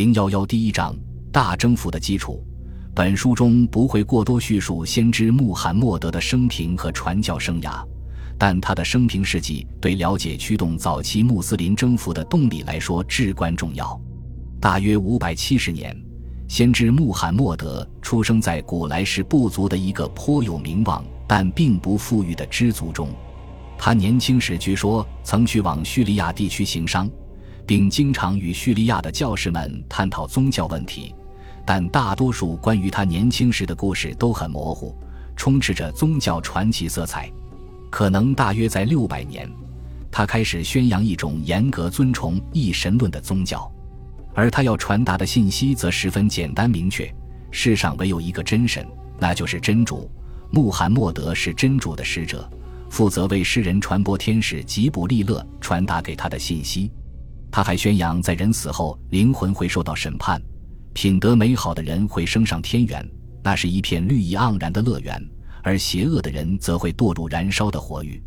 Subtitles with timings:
[0.00, 0.96] 零幺幺第一章
[1.30, 2.42] 大征服的基础。
[2.94, 7.86] 本书中不会过多叙述先知穆罕默德的生平和传教生涯，
[8.38, 14.00] 但他的生平事迹对了解驱动早期穆斯林征服的动力来说至关重要。
[14.58, 15.94] 大约五百七十年，
[16.48, 23.10] 先知穆罕默德出生在古莱氏部族的一个颇有名望但并不富裕的支族中。
[23.76, 27.06] 他年轻时据说曾去往叙利亚地区行商，
[27.66, 31.14] 并经常与叙利亚的教士们探讨宗教问题。
[31.64, 34.96] 但大多数关于他年轻时的故事都很模糊，
[35.36, 37.30] 充斥着宗教传奇色彩。
[37.90, 39.48] 可能大约在六百年，
[40.10, 43.70] 他开始宣扬一种严格尊崇一神论的宗教，
[44.34, 47.12] 而他要传达的信息则十分简单明确：
[47.50, 48.84] 世上唯有一个真神，
[49.18, 50.10] 那就是真主。
[50.50, 52.50] 穆罕默德是真主的使者，
[52.88, 56.90] 负责为世人传播天使吉卜利勒传达给他的信息。
[57.50, 60.40] 他还宣扬，在人死后，灵魂会受到审判。
[60.92, 63.08] 品德美好的人会升上天元，
[63.42, 65.20] 那是一片绿意盎然的乐园；
[65.62, 68.22] 而邪恶的人则会堕入燃烧的火狱。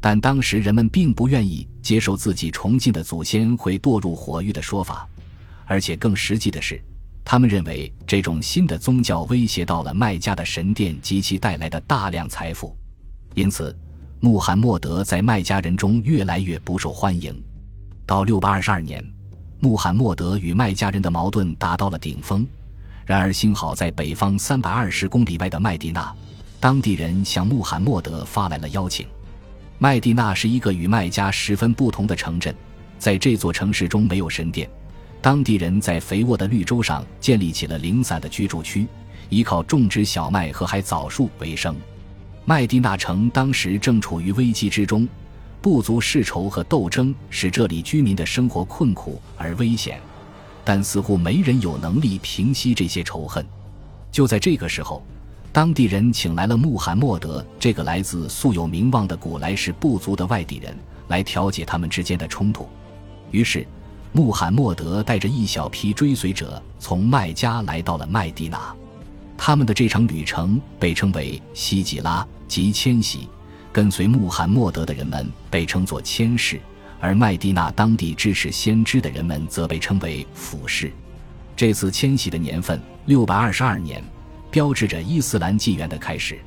[0.00, 5.08] 但当时人们并不愿意接受自己崇敬的祖先会堕入火狱的说法，
[5.66, 6.80] 而且更实际的是，
[7.24, 12.76] 他们认为这种新的宗教威胁到了麦加的神殿及其带来的大量财富，
[13.34, 13.76] 因此
[14.20, 17.34] 穆罕默德在麦加人中越来越不受欢迎。
[18.08, 19.04] 到六百二十二年。
[19.60, 22.46] 穆罕默德与麦加人的矛盾达到了顶峰，
[23.04, 26.10] 然而幸好在北方三百二十公里外的麦地那，
[26.58, 29.06] 当地人向穆罕默德发来了邀请。
[29.76, 32.54] 麦地那是一个与麦加十分不同的城镇，
[32.98, 34.66] 在这座城市中没有神殿，
[35.20, 38.86] 当地人在肥沃的绿洲上建立起了零散的居住区，
[39.28, 41.76] 依靠种植小麦和海枣树为生。
[42.46, 45.06] 麦地那城当时正处于危机之中。
[45.60, 50.00] 部族世仇和斗争使这里居民的生活困苦而危险，
[50.64, 53.44] 但似乎没人有能力平息这些仇恨。
[54.10, 55.02] 就在这个时候，
[55.52, 60.76] 当地人请来了穆罕默德这个来自素有名望的古莱氏部族的外地人
[61.08, 62.68] 来调解他们之间的冲突。
[63.30, 63.66] 于是，
[64.12, 68.74] 穆罕默德带着一小批追随者从麦加来到了麦地那。
[69.36, 73.28] 他们的这场旅程被称为西吉拉，即迁徙。
[73.78, 76.60] 跟随穆罕默德的人们被称作谦士，
[76.98, 80.90] 而麦地那当地支持先知的人们则被称为俯士。
[81.54, 84.02] 这次迁徙的年份六百二十二年，
[84.50, 86.40] 标志着伊斯兰纪元的开始。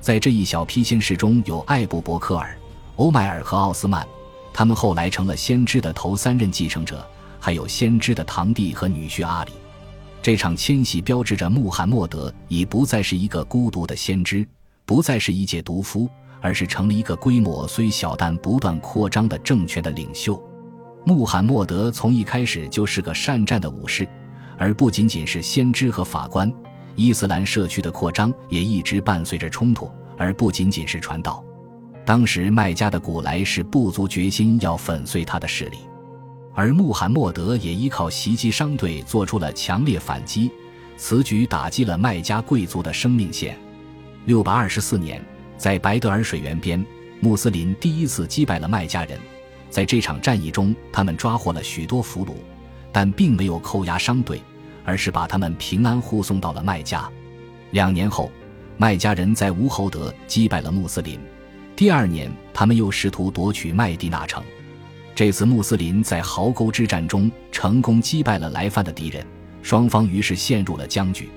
[0.00, 2.58] 在这一小批先士中有艾布伯克尔、
[2.96, 4.04] 欧迈尔和奥斯曼，
[4.52, 7.08] 他们后来成了先知的头三任继承者，
[7.38, 9.52] 还有先知的堂弟和女婿阿里。
[10.20, 14.44] 这场迁徙标志着穆罕默德已不再是一个孤独的先知，
[14.84, 16.10] 不再是一介毒夫。
[16.44, 20.38] 而是成了一个规模虽小但不断扩张的政权的领袖。
[21.06, 24.06] 穆罕默德从一开始就是个善战的武士，
[24.58, 26.52] 而不仅仅是先知和法官。
[26.96, 31.42] 伊斯兰社区的扩张也一直伴随着冲突，而不仅仅是传道。
[32.04, 35.78] 当时麦加的古莱是部族决心要粉碎他的势力，
[36.54, 40.50] 而穆罕默德也依靠袭击商队做出了强烈反击，
[40.98, 43.58] 此举打击了麦加贵族的生命线。
[44.26, 45.24] 六百二十四年。
[45.56, 46.84] 在白德尔水源边，
[47.20, 49.18] 穆斯林第一次击败了麦加人。
[49.70, 52.34] 在这场战役中，他们抓获了许多俘虏，
[52.92, 54.40] 但并没有扣押商队，
[54.84, 57.10] 而是把他们平安护送到了麦加。
[57.70, 58.30] 两年后，
[58.76, 61.18] 麦加人在乌侯德击败了穆斯林。
[61.74, 64.42] 第二年，他们又试图夺取麦地那城。
[65.14, 69.26] 这次穆斯林在壕沟之战中成功击败了来犯的敌人，
[69.62, 71.28] 双方于是陷入了僵局。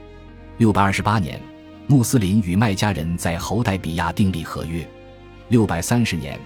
[0.58, 1.42] 六百二十八年。
[1.90, 4.86] 穆斯林与麦加人在侯代比亚订立合约。
[5.48, 6.38] 六百三十年，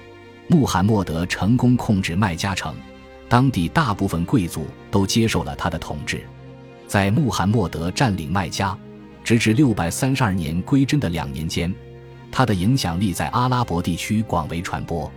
[0.48, 2.76] 穆罕默德成功控制麦加城，
[3.28, 6.22] 当地大部分贵族都接受了他的统治。
[6.86, 8.78] 在穆罕默德占领麦加，
[9.24, 11.74] 直至六百三十二年归真的两年间，
[12.32, 15.12] 他的影响力在阿拉伯地区广为传播，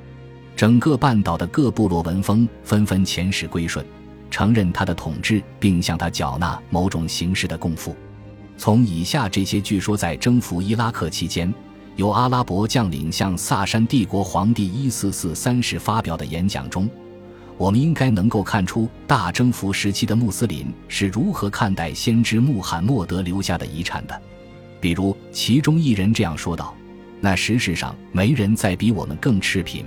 [0.56, 3.84] 整个半岛的各部落文风纷纷遣使归顺，
[4.30, 7.94] 承认他的统治，并向他缴纳某种形式的贡赋。
[8.56, 11.52] 从以下这些据说在征服伊拉克期间，
[11.96, 16.88] 由阿拉伯将领向萨珊帝国皇帝一四四三世发表的演讲中，
[17.58, 24.22] 我们应该能够看出大征服时期的穆斯林是如何看待先知穆罕默德留下的遗产的。
[24.80, 26.74] 比如，其中一人这样说道
[27.20, 29.84] ：“那事实上没人再比我们更赤贫，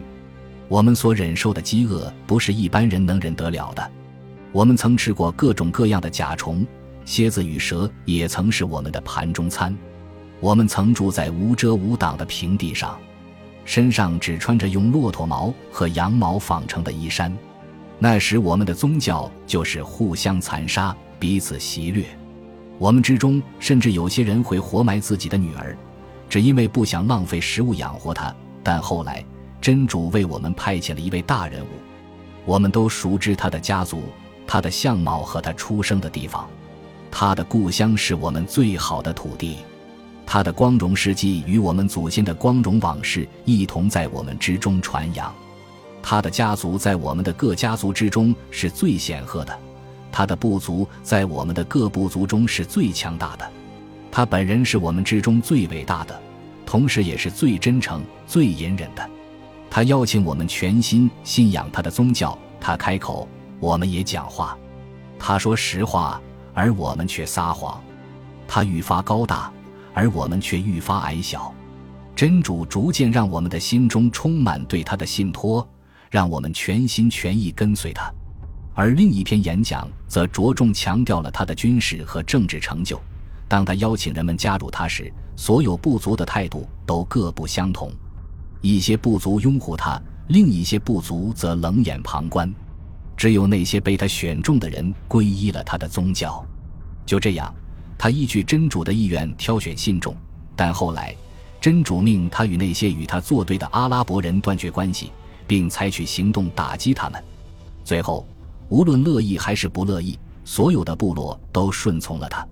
[0.67, 3.91] 我们所忍受的饥饿不是一般人能忍得了的。
[4.51, 6.65] 我们曾吃过各种各样的甲虫。”
[7.07, 9.73] 蝎子与蛇也曾是我们的盘中餐，
[10.41, 12.99] 我们曾住在无遮无挡的平地上，
[13.63, 17.33] 身上只穿着用骆驼毛和羊毛纺成的衣衫。
[17.97, 22.05] 那时我们的宗教就是互相残杀，彼此袭掠。
[22.77, 25.77] 我们之中甚至有些人会活埋自己的女儿，
[26.27, 28.35] 只因为不想浪费食物养活她。
[28.61, 29.23] 但后来，
[29.61, 31.67] 真主为我们派遣了一位大人物，
[32.43, 34.03] 我们都熟知他的家族、
[34.45, 36.45] 他的相貌和他出生的地方。
[37.09, 39.57] 他的故乡是我们最好的土地，
[40.25, 45.33] 他的光荣事迹与我们祖先的光荣往事一同在我们之中传扬。
[46.03, 49.57] 他的家族在我们的各家族之中是最显赫的，
[50.11, 53.49] 他的部族在我们的各部族中是最强大的。
[54.11, 56.19] 他本人是我们之中最伟大的，
[56.65, 59.09] 同时也是最真诚、最隐忍的。
[59.69, 63.27] 他邀请我们全心信仰他的宗教，他开口，
[63.59, 64.57] 我们也讲话。
[65.19, 66.21] 他说实话。
[66.57, 67.79] 而我们却撒谎，
[68.47, 69.53] 他愈发高大，
[69.93, 71.53] 而我们却愈发矮小。
[72.15, 75.69] 真主逐渐让我们的心中充满对他的信托，
[76.09, 78.11] 让我们全心全意跟随他。
[78.73, 82.99] 而另一篇演讲则着重强调了他的军事和政治成就。
[83.47, 87.91] 当他邀请人们加入他时，所有部族的态度都各不相同，
[88.61, 92.51] 一些部族拥护他，另一些部族则冷眼旁观。
[93.17, 96.45] 只有那些被他选中的人皈依了他的宗教。
[97.05, 97.53] 就这样，
[97.97, 100.15] 他依据真主的意愿挑选信众，
[100.55, 101.15] 但后来，
[101.59, 105.11] 真主命他与那些与他作对的阿拉伯人断绝关系，
[105.47, 107.21] 并采取行动打击他们。
[107.83, 108.27] 最后，
[108.69, 112.47] 无论乐意还是不乐意，所有的部落都顺从了他。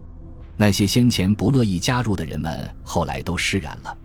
[0.57, 3.95] 那些先前不乐意加入的人们后来都释然了，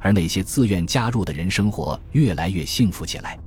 [0.00, 3.38] 而那些自愿加入的人生活越来越幸福起来。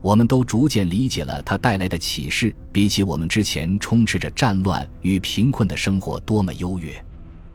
[0.00, 6.94] 我们都逐渐理解了他带来的启示，比起我们之前充斥着战乱与贫困的生活多么优越。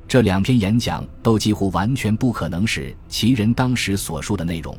[0.08, 4.78] 这两篇演讲都几乎完全不可能是其人当时所述的内容，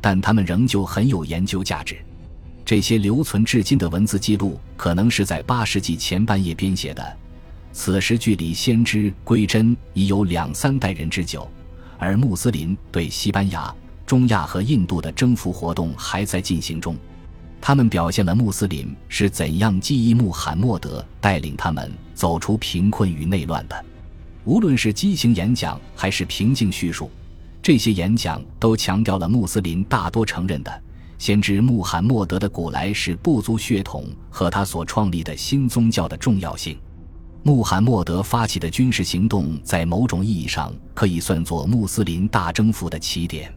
[0.00, 1.96] 但他们仍旧很有研究价值。
[2.64, 7.16] 这些留存至今的文字记录可能是在八世纪前半叶编写的，
[7.72, 11.48] 此时距离先知归真已有两三代人之久，
[11.98, 13.72] 而穆斯林对西班牙。
[14.06, 16.96] 中亚和印度的征服活动还在进行中，
[17.60, 23.84] 他们表现了穆斯林是怎样记忆穆罕默德带领他们走出贫困与内乱的。
[24.44, 27.10] 无论是激情演讲还是平静叙述，
[27.62, 30.82] 这些演讲都强调了穆斯林大多承认的
[31.16, 36.76] 先知穆罕默德的古来是部族血统和他所创立的新宗教的重要性。
[37.42, 43.50] 穆罕默德发起的军事行动在某种意义上可以算作穆斯林大征服的起点。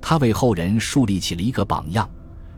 [0.00, 2.08] 他为后人树立起了一个榜样，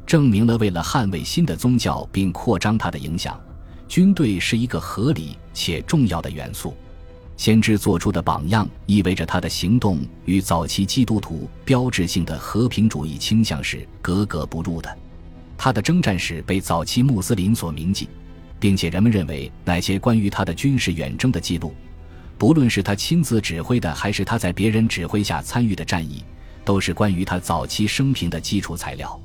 [0.06, 3.40] 证明了为了捍卫新的宗教并扩张它的影响，
[3.88, 6.74] 军队是一个合理且重要的元素。
[7.36, 14.98] 先知做出的榜样意味着他的行动与早期基督徒标志性的和平主义倾向是格格不入的。
[15.56, 18.08] 他的征战史被早期穆斯林所铭记，
[18.58, 21.74] 并且人们认为那些关于他的军事远征的记录，
[22.36, 26.22] 不论是他亲自指挥的还是他在别人指挥下参与的战役。
[26.70, 29.20] 都是关于他早期生平的基础材料。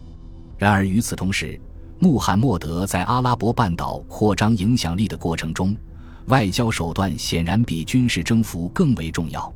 [0.58, 1.62] 然而与此同时，
[2.00, 5.78] 穆罕默德在阿拉伯半岛扩张影响力的过程中，
[6.26, 9.54] 外交手段显然比军事征服更为重要。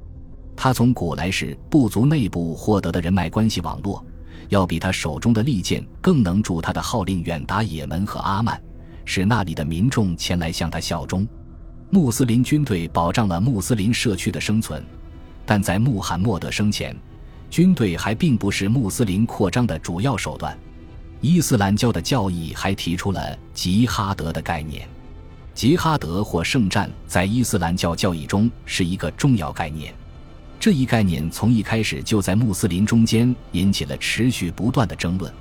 [0.55, 4.05] 他从古来时部族内部获得的人脉关系网络，
[4.49, 8.61] 要比他手中的利剑更能助他的号令远达也门和阿曼，
[9.03, 11.27] 使那里的民众前来向他效忠。
[11.89, 14.85] 穆斯林军队保障了穆斯林社区的生存，
[15.43, 16.95] 但在穆罕默德生前。
[17.49, 20.57] 军队还并不是穆斯林扩张的主要手段，
[21.19, 24.87] 伊斯兰教的教义还提出了吉哈德的概念。
[25.55, 29.93] 吉哈德或圣战在伊斯兰教教义中是一个重要概念，
[30.59, 35.33] 这一概念从一开始就在穆斯林中间引起了持续不断的争论。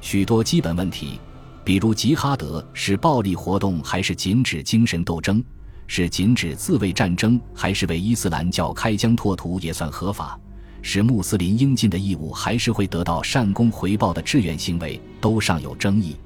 [0.00, 1.20] 许多基本问题，
[1.62, 5.44] 比如吉哈德是暴力活动还是仅指精神斗争，
[5.86, 10.40] 是仅指自卫战争还是为伊斯兰教开疆拓土也算合法。
[10.82, 16.16] 是穆斯林应尽的义务，还是会得到善功回报的志愿行为，都尚有争议。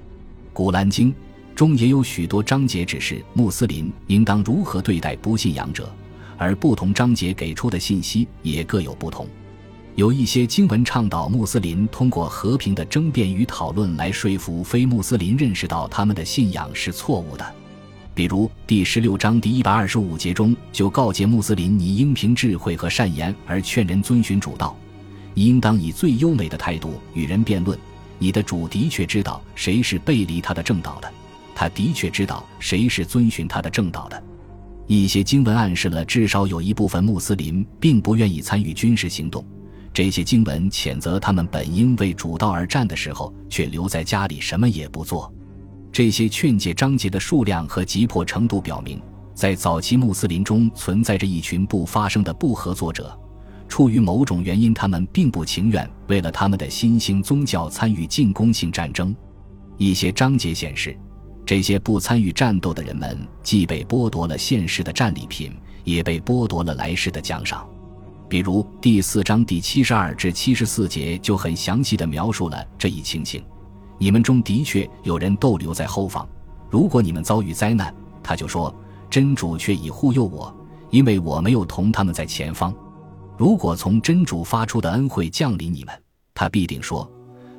[0.52, 1.14] 古兰经
[1.54, 5.94] 中也有许多章节指示穆斯林应当如何对待不信仰者，
[6.36, 9.28] 而不同章节给出的信息也各有不同。
[9.94, 17.54] 有一些经文倡导穆斯林通过和平的争辩与讨论来说服非穆斯林认识到他们的信仰是错误的。
[18.16, 24.74] 比如第十六章第一百二十五节中就告诫穆斯林：你应凭智慧和善言而劝人遵循主道，
[25.34, 27.78] 你应当以最优美的态度与人辩论。
[28.18, 31.12] 你的主的确知道谁是背离他的正道的，
[31.54, 34.24] 他的确知道谁是遵循他的正道的。
[34.86, 39.44] 一些经文暗示了至少有一部分穆斯林并不愿意参与军事行动。
[39.92, 45.30] 这些经文谴责他们本应为主道而战的时候，却留在家里什么也不做。
[45.96, 49.00] 这些劝诫章节的数量和急迫程度表明，
[49.32, 53.18] 在早期穆斯林中存在着一群不发声的不合作者，
[53.66, 59.16] 出于某种原因，他们并不情愿为了他们的新兴宗教参与进攻性战争。
[59.78, 60.94] 一些章节显示，
[61.46, 65.50] 这些不参与战斗的人们既被剥夺了现世的战利品，
[65.82, 67.66] 也被剥夺了来世的奖赏。
[68.28, 73.42] 比如第四章第七十二至七十四节就很详细的描述了这一情形。
[73.98, 76.28] 你们中的确有人逗留在后方，
[76.70, 78.74] 如果你们遭遇灾难，他就说。
[79.08, 80.52] 真主却已护佑我，
[80.90, 82.74] 因为我没有同他们在前方。
[83.38, 85.94] 如果从真主发出的恩惠降临你们，
[86.34, 87.08] 他必定说：“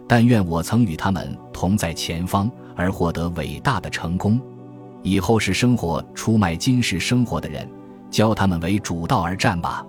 [0.08, 4.40] 但愿我曾与他们同在前方，而获得伟大的成功。”
[5.04, 7.68] 以后是生活出卖今世生活的人，
[8.12, 9.84] 教他们为主道而战吧。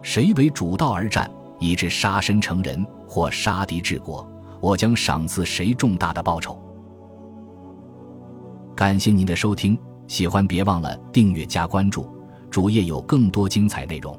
[0.00, 4.26] 谁为主道而战，以致杀身成仁或杀敌治国，
[4.64, 6.58] 我将赏赐谁重大的报酬。
[8.74, 9.78] 感谢您的收听。
[10.08, 12.06] 喜欢别忘了订阅加关注，
[12.50, 14.18] 主页有更多精彩内容。